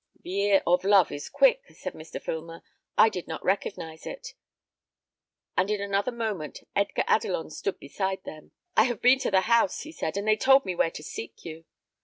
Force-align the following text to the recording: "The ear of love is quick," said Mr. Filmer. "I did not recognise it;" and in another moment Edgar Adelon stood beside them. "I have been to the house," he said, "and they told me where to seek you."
"The 0.21 0.41
ear 0.41 0.63
of 0.65 0.83
love 0.83 1.11
is 1.11 1.29
quick," 1.29 1.61
said 1.75 1.93
Mr. 1.93 2.19
Filmer. 2.19 2.63
"I 2.97 3.07
did 3.07 3.27
not 3.27 3.43
recognise 3.45 4.07
it;" 4.07 4.33
and 5.55 5.69
in 5.69 5.79
another 5.79 6.11
moment 6.11 6.61
Edgar 6.75 7.03
Adelon 7.07 7.51
stood 7.51 7.77
beside 7.77 8.23
them. 8.23 8.51
"I 8.75 8.85
have 8.85 8.99
been 9.03 9.19
to 9.19 9.29
the 9.29 9.41
house," 9.41 9.81
he 9.81 9.91
said, 9.91 10.17
"and 10.17 10.27
they 10.27 10.37
told 10.37 10.65
me 10.65 10.73
where 10.73 10.89
to 10.89 11.03
seek 11.03 11.45
you." 11.45 11.65